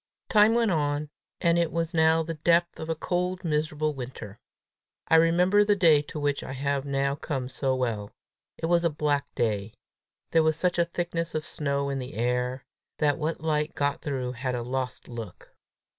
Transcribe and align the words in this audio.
Time 0.29 0.55
went 0.55 0.71
on, 0.71 1.11
and 1.41 1.59
it 1.59 1.71
was 1.71 1.93
now 1.93 2.23
the 2.23 2.33
depth 2.33 2.79
of 2.79 2.89
a 2.89 2.95
cold, 2.95 3.43
miserable 3.43 3.93
winter. 3.93 4.39
I 5.07 5.15
remember 5.17 5.63
the 5.63 5.75
day 5.75 6.01
to 6.01 6.19
which 6.19 6.43
I 6.43 6.53
have 6.53 6.85
now 6.85 7.13
come 7.13 7.47
so 7.47 7.75
well! 7.75 8.09
It 8.57 8.65
was 8.65 8.83
a 8.83 8.89
black 8.89 9.31
day. 9.35 9.75
There 10.31 10.41
was 10.41 10.55
such 10.57 10.79
a 10.79 10.85
thickness 10.85 11.35
of 11.35 11.45
snow 11.45 11.91
in 11.91 11.99
the 11.99 12.15
air, 12.15 12.65
that 12.97 13.19
what 13.19 13.41
light 13.41 13.75
got 13.75 14.01
through 14.01 14.31
had 14.31 14.55
a 14.55 14.63
lost 14.63 15.07
look. 15.07 15.53